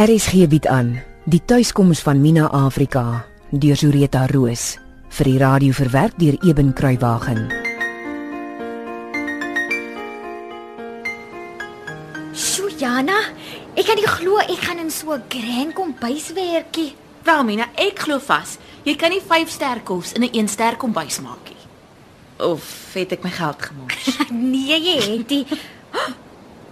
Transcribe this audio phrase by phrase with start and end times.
[0.00, 0.94] RSG bied aan
[1.28, 4.78] die tuiskoms van Mina Afrika deur Zureta Roos
[5.12, 7.42] vir die radio verwerk deur Eben Kruiwagen.
[12.32, 13.18] Sjoe Jana,
[13.76, 16.94] ek kan nie glo ek gaan in so 'n grand kombuis werkie.
[17.24, 18.56] Wel Mina, ek glo vas.
[18.84, 21.60] Jy kan nie 5 ster kos in 'n 1 ster kombuis maak nie.
[22.38, 24.16] Of het ek my geld gemors?
[24.30, 25.46] Nee, jy het nie.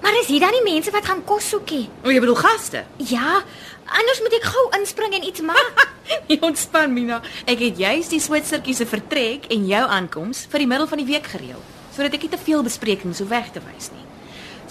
[0.08, 1.82] Maar is hier dan nie mense wat gaan kos soekie?
[2.00, 2.80] o, jy bedoel gaste?
[3.10, 3.42] Ja,
[3.84, 5.82] anders moet ek gou inspring en iets maak.
[6.30, 7.18] Jy ontspan Mina.
[7.44, 11.04] Ek het juis die Switsertjie se vertrek en jou aankoms vir die middel van die
[11.10, 11.60] week gereël,
[11.92, 14.06] sodat ek nie te veel besprekings hoef weg te wys nie.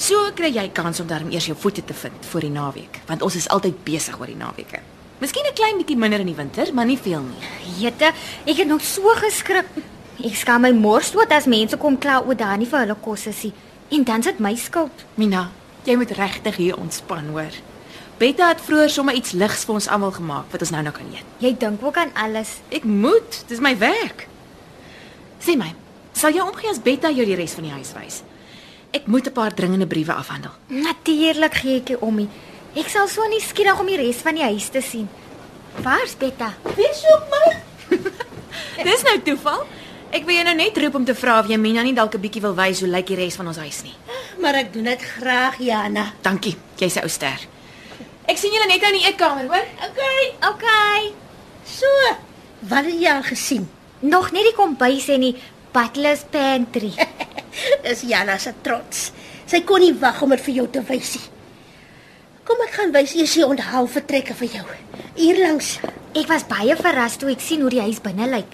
[0.01, 3.21] So kry jy kans om daarom eers jou voete te vind voor die naweek, want
[3.29, 4.81] ons is altyd besig oor die naweke.
[5.21, 7.45] Miskien 'n klein bietjie minder in die winter, maar nie veel nie.
[7.77, 8.09] Jette,
[8.49, 9.69] ek het nog so geskrik.
[10.17, 13.27] Ek skaam my mors dood as mense kom kla oor daar nie vir hulle kos
[13.27, 13.53] is nie.
[13.89, 15.05] En dan sit my skuld.
[15.15, 15.49] Mina,
[15.83, 17.53] jy moet regtig hier ontspan, hoor.
[18.17, 21.11] Betta het vroeër sommer iets ligs vir ons almal gemaak wat ons nou nou kan
[21.13, 21.27] eet.
[21.43, 22.57] Jy dink ook aan alles.
[22.73, 24.25] Ek moet, dis my werk.
[25.39, 25.69] Sê my,
[26.17, 28.23] sal jy omgee as Betta jou die res van die huis wys?
[28.91, 30.51] Ek moet 'n paar dringende briewe afhandel.
[30.67, 32.15] Natuurlik gee ek jou om.
[32.15, 32.29] nie.
[32.75, 35.07] Ek sal so nie skieurig om die res van die huis te sien.
[35.83, 36.53] Waar's Betta?
[36.75, 37.57] Wees op my.
[38.83, 39.65] Dis nou toeval.
[40.15, 42.21] Ek wil jou nou net roep om te vra of jy Mina nie dalk 'n
[42.21, 43.95] bietjie wil wys hoe lyk die res van ons huis nie.
[44.39, 46.13] Maar ek doen dit graag, Jana.
[46.21, 46.55] Dankie.
[46.77, 47.39] Jy's 'n ou ster.
[48.25, 49.65] Ek sien julle net nou in die eetkamer, hoor?
[49.89, 50.33] Okay.
[50.51, 51.13] Okay.
[51.65, 51.87] So,
[52.59, 53.69] wat het jy al gesien?
[53.99, 55.35] Nog nie die kombuis en die
[55.71, 56.93] butler's pantry.
[57.83, 59.11] Dis Jana se trots.
[59.45, 61.29] Sy kon nie wag om dit vir jou te wys nie.
[62.43, 64.65] Kom ek gaan wys eers die onthaal vertrekke vir jou.
[65.15, 65.79] Hier langs.
[66.17, 68.49] Ek was baie verras toe ek sien hoe die huis binne lyk.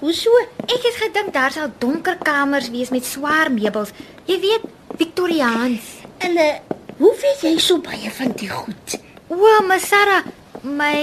[0.00, 0.32] Hoe so?
[0.64, 3.92] Ek het gedink daar sal donker kamers wees met swaar meubels.
[4.30, 4.64] Jy weet,
[4.96, 5.90] Victoriaans.
[6.24, 6.48] En uh,
[6.96, 8.96] hoe weet jy so baie van die goed?
[9.28, 9.36] O,
[9.68, 10.24] my Sarah,
[10.62, 10.96] my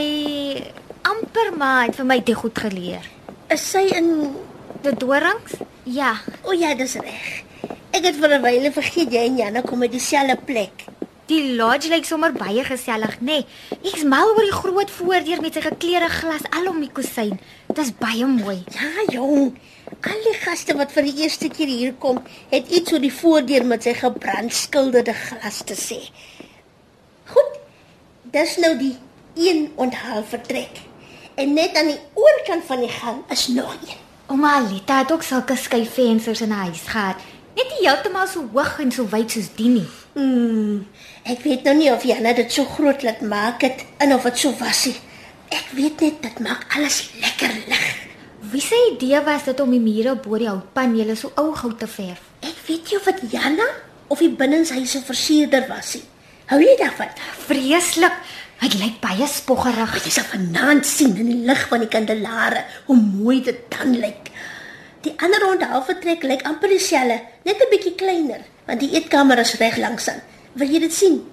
[1.06, 3.06] amper ma het vir my dit goed geleer.
[3.54, 4.10] Is sy in
[4.80, 5.58] Die dorings?
[5.84, 6.14] Ja,
[6.48, 7.44] O ja, dis reg.
[7.92, 10.86] Ek het vir 'n wyle vergeet jy en Jana kom uit dieselfde plek.
[11.30, 13.40] Die lodge lyk sommer baie gesellig, nê?
[13.40, 13.80] Nee.
[13.84, 17.38] Ek's mal oor die groot voordeur met sy gekleurde glas al om die kusyn.
[17.70, 18.58] Dit's baie mooi.
[18.76, 19.54] Ja, jong.
[20.10, 23.66] Al die gaste wat vir die eerste keer hier kom, het iets oor die voordeur
[23.66, 26.02] met sy gebrandskilderde glas te sê.
[27.32, 27.58] Goed.
[28.30, 28.94] Dis nou die
[29.40, 30.84] een onthaal vertrek.
[31.40, 33.98] En net aan die oorkant van die gang is nog een.
[34.30, 37.16] Ouma Alita het ook sulke skyfvensters in haar huis gehad.
[37.58, 39.88] Net nie heeltemal so hoog en so wyd soos die nie.
[40.14, 40.86] Hmm.
[41.30, 44.44] Ek weet nou nie of Jana dit so groot laat maak het en of dit
[44.44, 44.98] so was nie.
[45.50, 47.88] Ek weet net dit maak alles lekker lig.
[48.52, 51.90] Wie se idee was dit om die mure bo die houtpanele so ou goud te
[51.90, 52.22] verf?
[52.46, 53.68] Ek weet nie of dit Jana
[54.10, 56.06] of die binnenshuise versierder was nie.
[56.50, 57.12] Hou jy daarvan?
[57.46, 58.16] Vreeslik.
[58.60, 60.00] Dit lyk baie spoggerig.
[60.04, 64.32] Jy sal vanaand sien in die lig van die kandelare hoe mooi dit dan lyk.
[65.06, 69.54] Die ander rondhaal vertrek lyk amper dieselfde, net 'n bietjie kleiner, want die eetkamer is
[69.62, 70.22] reg langs aan.
[70.54, 71.30] Wil jy dit sien?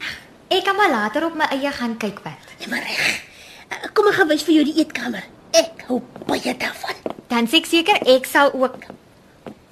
[0.49, 2.38] Ek kan maar later op my eie gaan kyk wat.
[2.59, 3.22] Nee, maar reg.
[3.69, 5.25] Eh, Kom ek gaan wys vir jou die eetkamer.
[5.53, 6.94] Ek hou baie daarvan.
[7.28, 8.77] Dan seker ek sal ook.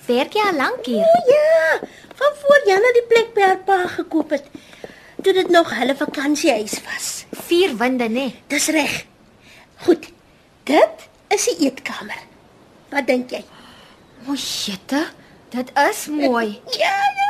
[0.06, 1.04] Werk jy al lank hier?
[1.04, 1.78] O ja,
[2.14, 4.44] van voor Jana die plek by haar pa gekoop het.
[5.22, 7.24] Toe dit nog hulle vakansiehuis was.
[7.46, 8.34] Vier winde, nê?
[8.48, 9.04] Dis reg.
[9.86, 10.10] Goed.
[10.64, 12.18] Dit is die eetkamer.
[12.90, 13.44] Wat dink jy?
[14.24, 15.04] O, jette.
[15.52, 16.60] Dit is mooi.
[16.80, 17.28] Ja, ja.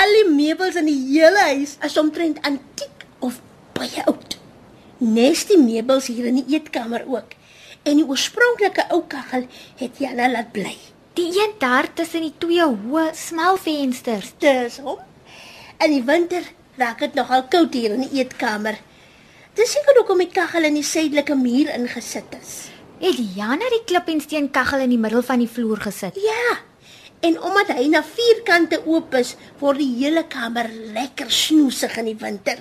[0.00, 3.40] Al die meubels in die hele huis is omtrent antiek of
[3.74, 4.36] baie oud.
[5.00, 7.32] Nes die meubels hier in die eetkamer ook.
[7.82, 9.48] En die oorspronklike ou kaggel
[9.80, 10.76] het Jana laat bly.
[11.18, 14.34] Die een daar tussen die twee hoë, smal vensters.
[14.44, 15.00] Dis hom.
[15.80, 16.44] In die winter
[16.78, 18.76] raak dit nogal koud hier in die eetkamer.
[19.56, 22.54] Dis seker hoekom die kaggel in die suidelike muur ingesit is.
[23.00, 26.18] Het Jana die klip en steen kaggel in die middel van die vloer gesit.
[26.20, 26.58] Ja.
[27.24, 32.10] En omdat hy na vier kante oop is, word die hele kamer lekker snoesig in
[32.12, 32.60] die winter.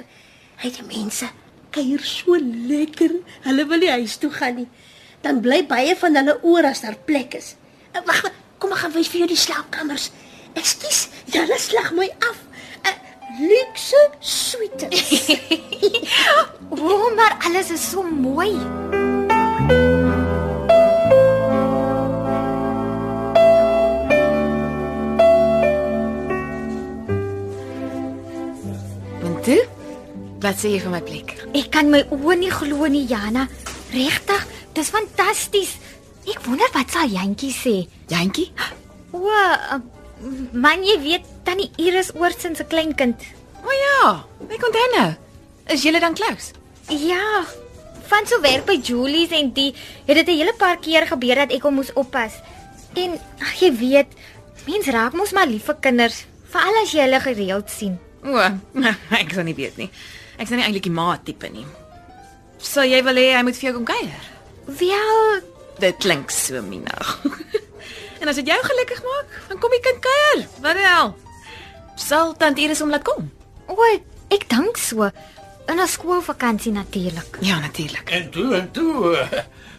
[0.64, 1.28] Hy die mense
[1.76, 3.18] kuier so lekker.
[3.46, 4.68] Hulle wil nie huis toe gaan nie.
[5.24, 7.54] Dan bly baie van hulle oor as daar plek is.
[7.92, 8.24] Eh, Wag,
[8.60, 10.10] kom ek gaan wys vir jou die slaapkamers.
[10.60, 12.40] Ekskuus, julle slag my af.
[12.88, 12.96] 'n
[13.48, 14.88] Luxe suite.
[16.70, 18.99] O, maar alles is so mooi.
[30.40, 31.34] Wat sê jy van my plek?
[31.52, 33.48] Ek kan my oë nie glo nie, Jana.
[33.92, 34.44] Regtig,
[34.78, 35.74] dis fantasties.
[36.30, 37.74] Ek wonder wat sal Jantjie sê.
[38.08, 38.48] Jantjie?
[39.12, 39.80] O, uh,
[40.54, 43.26] man, jy weet tannie Iris Oortsin se kleinkind.
[43.66, 44.14] O ja,
[44.48, 45.10] ek onthou nou.
[45.76, 46.54] Is julle dan close?
[46.88, 47.44] Ja,
[48.10, 49.74] van so werk by Julie's en die
[50.08, 52.40] het dit 'n hele paar keer gebeur dat ek hom moes oppas.
[52.96, 54.08] En ag jy weet,
[54.66, 58.00] mens raak mos maar lief vir kinders, veral as jy hulle gereeld sien.
[58.24, 58.40] O,
[59.22, 59.90] ek sou nie weet nie.
[60.40, 61.66] Ek sien nie eintlik die maat tipe nie.
[62.60, 64.28] Sou jy wil hê hy moet vir jou kom kuier?
[64.80, 65.42] Wel,
[65.80, 66.92] Dit klink so mina.
[68.20, 70.42] en as dit jou gelukkig maak, dan kom die kind kuier.
[70.64, 71.14] Wat die hel?
[72.00, 73.30] Sal tant Iris hom laat kom?
[73.70, 73.78] o,
[74.34, 75.08] ek dink so.
[75.70, 77.38] In 'n skoolvakansie natuurlik.
[77.46, 78.10] Ja, natuurlik.
[78.12, 79.16] En toe en toe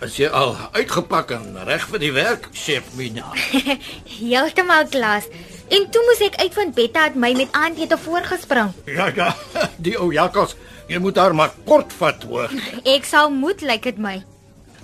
[0.04, 3.28] is jy al uitgepak en reg vir die werk, chef Mina.
[4.18, 5.28] Heeltemal klas.
[5.70, 8.72] En toe moes ek uitvind Betta het my met aandete voorgespring.
[8.90, 9.30] Ja ja,
[9.86, 10.56] die ou jakkals,
[10.90, 12.50] jy moet haar maar kort vat hoor.
[12.96, 14.16] Ek sal moet lyk dit my.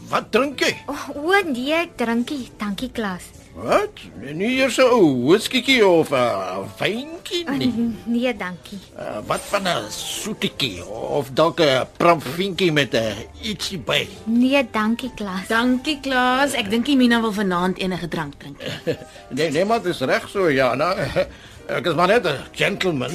[0.06, 0.70] Wat drink jy?
[0.86, 2.44] O, o nee, ek drinkie.
[2.60, 3.24] Dankie klas.
[3.56, 4.04] Wat?
[4.36, 7.72] Nie eers 'n ou whiskiekie of 'n fynkie nie.
[8.14, 8.78] Nee, dankie.
[8.98, 14.08] Uh, wat van 'n soetiekie of dalk 'n pramfinkie met 'n ietsie by.
[14.24, 15.48] Nee, dankie klas.
[15.48, 16.52] Dankie Klaas.
[16.52, 18.60] Ek dink Mina wil vanaand enige drank drink.
[19.36, 20.94] Nee, nee, maar dis reg so, Jana.
[21.76, 23.10] Ek is maar net 'n gentleman.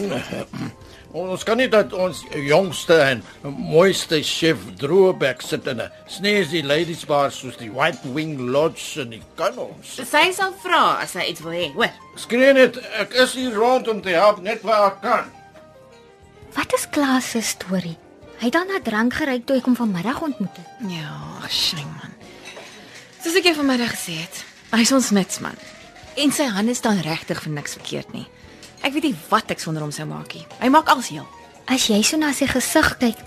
[1.12, 7.04] Ons kan nie dat ons jongste en mooiste chef Droebek sit in 'n sneesie ladies
[7.06, 10.00] bar soos die White Wing Lodge in die Canons.
[10.00, 11.92] Sy sal vra as sy iets wil hê, hoor.
[12.16, 15.26] Skree net, ek is hier rond om te help net waar ek kan.
[16.56, 17.98] Wat is Klaas se storie?
[18.40, 20.68] Hy het dan na drank gery toe ek hom vanmiddag ontmoet het.
[20.90, 22.14] Ja, shame man.
[23.24, 25.58] Soos ek jou vanmiddag gesê het, hy's ons mitsman.
[26.16, 28.28] En sy hande staan regtig vir niks verkeerd nie.
[28.82, 30.46] Ek weet nie wat ek sonder hom sou maak nie.
[30.60, 31.28] Hy maak alles heel.
[31.70, 33.20] As jy so na sy gesig kyk,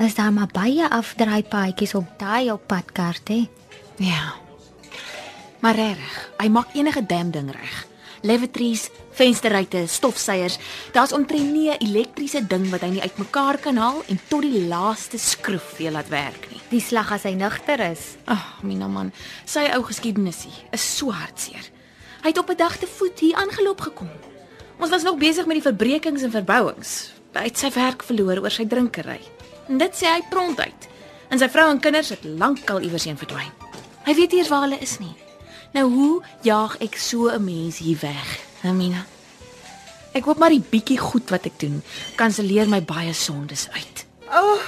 [0.00, 3.42] is daar maar baie afdraaipaadjies op daai op padkaart hè.
[4.02, 4.34] Ja.
[5.60, 7.84] Maar reg, hy maak enige damn ding reg.
[8.26, 10.58] Lavatories, vensterruite, stofsuiers,
[10.92, 14.66] daar's omtrent nie 'n elektriese ding wat hy nie uitmekaar kan haal en tot die
[14.66, 16.60] laaste skroef weer laat werk nie.
[16.70, 18.16] Die slag as hy nugter is.
[18.24, 19.12] Ag, oh, Mina man,
[19.44, 21.70] sy ou geskiedenisie is so hartseer.
[22.22, 24.10] Hy het op 'n dag te voet hier aangeloop gekom.
[24.76, 26.96] Ons was nog besig met die verbrekings en verbouings.
[27.36, 29.20] Hy het sy werk verloor oor sy drinkery.
[29.68, 30.88] En dit sê hy pront uit.
[31.32, 33.52] En sy vrou en kinders het lankal iewers heen verdwyn.
[34.06, 35.14] Hy weet nie eens waar hulle is nie.
[35.74, 36.12] Nou hoe
[36.46, 39.06] jaag ek so 'n mens hier weg, hè, Mina?
[40.12, 41.82] Ek hoop maar die bietjie goed wat ek doen,
[42.16, 44.06] kanselleer my baie sondes uit.
[44.30, 44.60] Oh,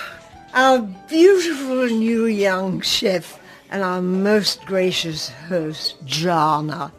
[0.52, 3.38] our beautiful new young chef
[3.70, 6.92] and our most gracious host, Jana.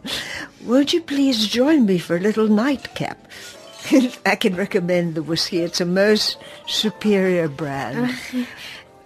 [0.66, 3.18] Won't you please join me for a little nightcap?
[4.26, 5.60] I can recommend the whiskey.
[5.62, 6.38] It's a most
[6.68, 8.12] superior brand.
[8.12, 8.46] Ah,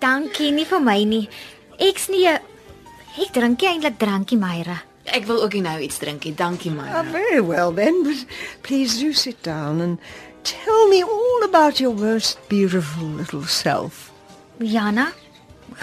[0.01, 1.29] dankie nie vir my nie.
[1.79, 2.39] Ek's nie 'n
[3.21, 4.81] ek drink nie eintlik drankie Myra.
[5.05, 6.33] Ek wil ook nie nou iets drink nie.
[6.33, 7.11] Dankie, Oh, ah, man.
[7.11, 8.25] very well then, but
[8.63, 9.99] please do sit down and
[10.43, 14.11] tell me all about your most beautiful little self.
[14.59, 15.11] Jana,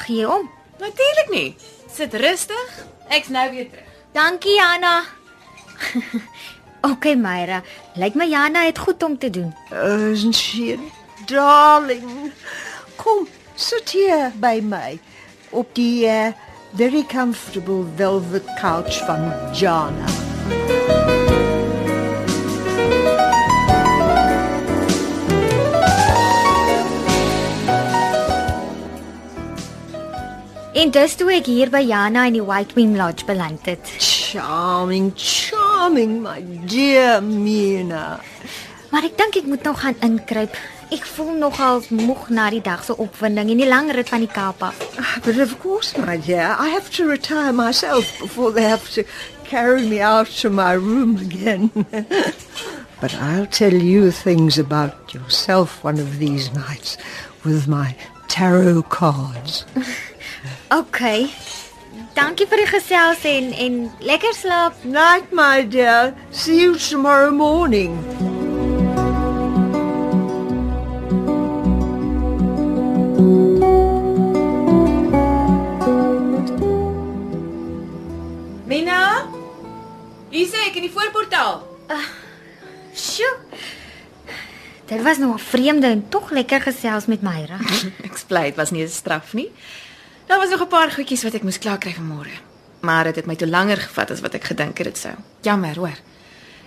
[0.07, 0.49] gee om.
[0.81, 1.57] Natuurlik nie.
[1.93, 2.85] Sit rustig.
[3.09, 3.89] Ek's nou weer terug.
[4.13, 5.05] Dankie Jana.
[6.91, 7.63] okay Myra,
[7.95, 9.55] lyk my Jana het goed om te doen.
[9.73, 10.79] Oh, isn't she
[11.27, 12.33] darling?
[12.97, 14.99] Kom, sit hier by my
[15.51, 16.33] op die uh,
[16.73, 20.80] very comfortable velvet couch van Jana.
[30.81, 33.91] En dis toe ek hier by Jana in die White Wing Lodge beland het.
[34.01, 38.21] Charming, charming, my dear Mina.
[38.89, 40.57] Maar ek dink ek moet nog gaan inkruip.
[40.91, 44.33] Ek voel nogal moeg na die dag se opwinding en die lang rit van die
[44.33, 44.81] Kaap af.
[44.97, 49.05] Ah, But of course, my dear, I have to retire myself before they have to
[49.45, 51.69] carry me out to my room again.
[53.05, 56.97] but I'll tell you things about yourself one of these nights
[57.45, 57.95] with my
[58.29, 59.67] tarot cards.
[60.71, 61.31] Okay.
[62.15, 64.85] Dankie vir die gesels en en lekker slaap.
[64.85, 66.15] Night, my dear.
[66.31, 67.99] See you tomorrow morning.
[78.71, 79.27] Mina?
[80.31, 81.63] Hier sê ek in die voorportaal.
[82.95, 83.37] Sjoe.
[84.91, 87.59] Dit was nog 'n vreemde en tog lekker gesels met Myra.
[88.07, 89.51] Ek bly dit was nie 'n straf nie.
[90.31, 92.37] Daar was nog 'n paar goedjies wat ek moes klaar kry vanmôre.
[92.81, 95.15] Maar dit het my te langer gevat as wat ek gedink het dit sou.
[95.41, 95.99] Jammer, hoor.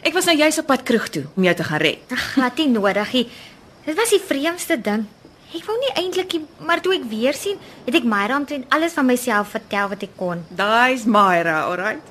[0.02, 1.98] Ek was nou juis op pad kroeg toe om jou te gaan red.
[2.12, 3.30] Ag, wat nie nodig nie.
[3.86, 5.06] Dit was die vreemdste ding.
[5.56, 8.94] Ek wou nie eintlik, nie, maar toe ek weer sien, het ek Myra omtrent alles
[8.94, 10.46] van myself vertel wat ek kon.
[10.50, 12.02] Daai's Myra, alright.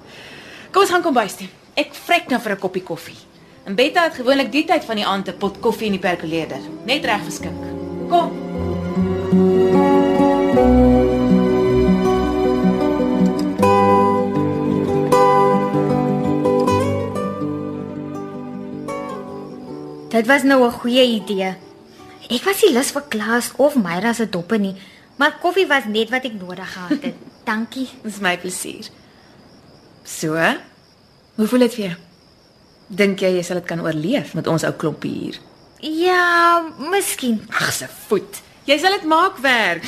[0.71, 1.49] Kom ons gaan kom bys toe.
[1.75, 3.19] Ek vrek nou vir 'n koppie koffie.
[3.65, 6.61] En Betta het gewoonlik die tyd van die aand 'n pot koffie in die perkoleerder,
[6.85, 7.53] net reg geskik.
[8.09, 9.92] Kom.
[20.13, 21.57] Dit was nou 'n goeie idee.
[22.29, 24.77] Ek was nie lus vir Klaas of Myra se doppe nie,
[25.17, 27.15] maar koffie was net wat ek nodig gehad het.
[27.49, 27.89] Dankie.
[28.03, 28.89] Dis my plesier.
[30.05, 30.35] So?
[31.35, 31.97] Hoe voel dit vir jou?
[32.89, 35.39] Dink jy jy sal dit kan oorleef met ons ou klompie hier?
[35.81, 37.41] Ja, miskien.
[37.51, 38.43] Ag se voet.
[38.65, 39.85] Jy sal dit maak werk.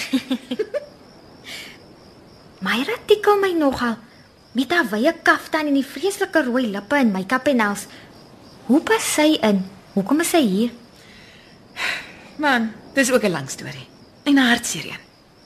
[2.65, 3.97] Myra tikkel my nogal
[4.53, 7.87] met haar wye kaftan en die vreeslike rooi lippe en make-up en als.
[8.67, 9.74] Hoe pas sy in?
[9.95, 10.71] Hoekom is sy hier?
[12.43, 13.87] Man, dis ook 'n lang storie.
[14.25, 15.03] En 'n hartseer een.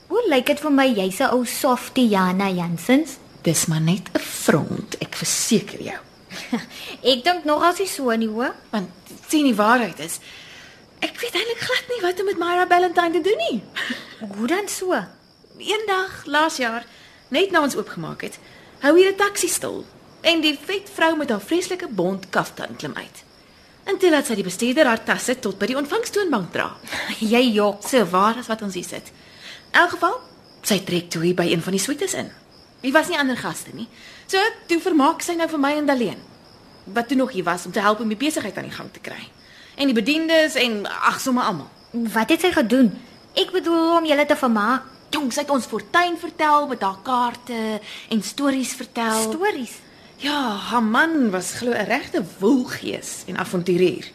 [0.07, 3.19] Hoe lyk dit vir my jy's 'n ou softie Jana Jansens?
[3.43, 5.99] Dis maar net 'n front, ek verseker jou.
[7.13, 8.55] Ek dink nogal sy so nie hoor.
[8.71, 8.89] Want
[9.29, 10.19] sien die waarheid is
[11.01, 13.63] ek weet eintlik glad nie wat om met Myra Valentine te doen nie.
[14.37, 15.05] Hoe dan so?
[15.59, 16.87] Eendag laas jaar,
[17.29, 18.39] net na ons oopgemaak het,
[18.81, 19.85] hou hier 'n taxi stil
[20.21, 23.28] en die vet vrou met haar vreeslike bont kaftan klim uit.
[23.89, 26.69] Toe laat sy die bestuurder haar tasse tot by die ontvangstoonbank dra.
[27.33, 27.81] Jy jok.
[27.83, 29.09] So waar as wat ons hier sit.
[29.73, 30.19] In elk geval,
[30.63, 32.29] sy trek toe hier by een van die suites in.
[32.85, 33.89] Hier was nie ander gaste nie.
[34.31, 34.39] So
[34.71, 36.21] toe vermaak sy nou vir my en Daleen.
[36.95, 39.03] Wat toe nog hier was om te help om die besigheid aan die gang te
[39.03, 39.19] kry.
[39.75, 41.67] En die bediendes en ag sommer almal.
[42.15, 42.93] Wat het sy gedoen?
[43.39, 44.87] Ek bedoel om julle te vermaak.
[45.11, 47.81] Jong, sy het ons fortuin vertel met haar kaarte
[48.13, 49.31] en stories vertel.
[49.33, 49.79] Stories.
[50.19, 54.11] Ja, haar man was glo 'n regte woelgees en avonturier.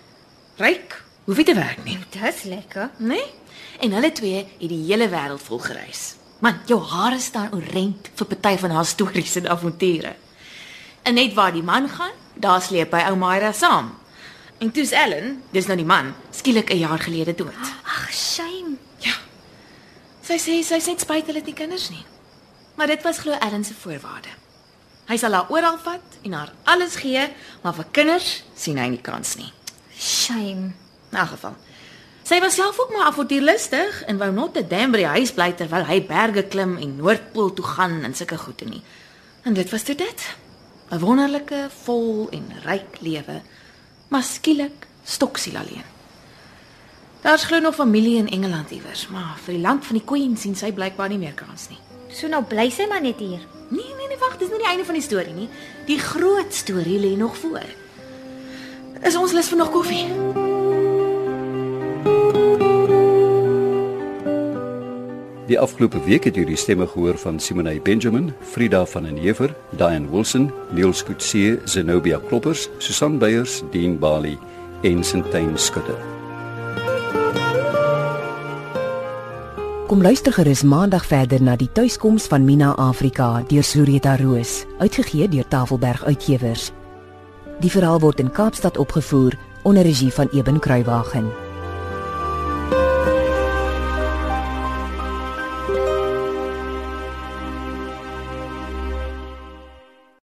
[0.58, 2.90] Ryk, hoef nie te werk nie, Dis lekker.
[2.98, 3.08] né?
[3.08, 3.26] Nee?
[3.80, 6.16] En hulle twee het die hele wêreld vol gereis.
[6.40, 10.16] Man, jou hare staan orent vir party van haar stories en avonture.
[11.04, 13.94] En net waar die man gaan, daar sleep hy ou Myra saam.
[14.60, 17.54] En toe's Ellen, dis nou die man, skielik 'n jaar gelede dood.
[17.84, 18.78] Ag, shame.
[19.00, 19.14] Ja.
[20.22, 22.06] Sy sê sy het spyt hulle het nie kinders nie.
[22.76, 24.30] Maar dit was glo Ellen se voorwaarde.
[25.10, 27.28] Hy sal haar oral vat en haar alles gee,
[27.62, 29.52] maar vir kinders sien hy nie kans nie.
[29.98, 30.72] Shame.
[31.12, 31.56] In elk geval.
[32.24, 35.50] Sy was self ook maar avontuurlustig en wou not te dam by die huis bly
[35.60, 38.84] terwyl hy berge klim en Noordpool toe gaan en sulke goede nie.
[39.44, 40.24] En dit was toe dit.
[40.90, 43.42] 'n Wonderlike, vol en ryk lewe,
[44.08, 45.88] maar skielik stoksiel alleen.
[47.24, 50.56] Daar's glo nog familie in Engeland iewers, maar vir die land van die Queen sien
[50.56, 51.80] sy blykbaar nie meer kans nie.
[52.12, 53.42] So nou bly sy maar net hier.
[54.24, 55.50] Wag, dis nie die einde van die storie nie.
[55.88, 57.66] Die groot storie lê nog voor.
[59.04, 60.06] Is ons lus vir nog koffie?
[65.52, 70.10] Die afgelope week het die stemme gehoor van Simonay Benjamin, Frida van den Heever, Diane
[70.10, 74.38] Wilson, Niels Kutse, Zenobia Kloppers, Susan Beyers, Dean Bali
[74.82, 76.23] en Sintyn Skutte.
[79.94, 85.28] Kom luister gerus maandag verder na die tuiskoms van Mina Afrika deur Sureta Roos, uitgegee
[85.30, 86.72] deur Tafelberg Uitgewers.
[87.62, 91.43] Die verhaal word in Kaapstad opgevoer onder regie van Eben Kruiwagen.